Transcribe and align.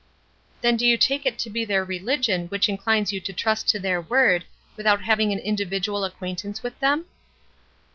"Then 0.61 0.77
do 0.77 0.87
you 0.87 0.97
take 0.97 1.27
it 1.27 1.37
to 1.37 1.49
be 1.51 1.63
their 1.63 1.85
religion 1.85 2.47
which 2.47 2.67
inclines 2.67 3.13
you 3.13 3.19
to 3.19 3.31
trust 3.31 3.67
to 3.69 3.79
their 3.79 4.01
word, 4.01 4.45
without 4.75 5.03
having 5.03 5.31
an 5.31 5.37
individual 5.37 6.03
acquaintance 6.03 6.63
with 6.63 6.79
them?" 6.79 7.05